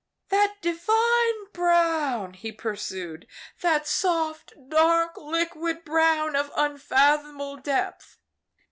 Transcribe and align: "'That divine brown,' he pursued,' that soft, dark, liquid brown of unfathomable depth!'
"'That 0.29 0.55
divine 0.63 1.45
brown,' 1.53 2.33
he 2.33 2.51
pursued,' 2.51 3.27
that 3.61 3.85
soft, 3.85 4.51
dark, 4.67 5.15
liquid 5.15 5.85
brown 5.85 6.35
of 6.35 6.51
unfathomable 6.57 7.57
depth!' 7.57 8.17